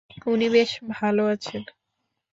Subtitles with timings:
[0.25, 1.61] উনি বেশ ভালো আছেন।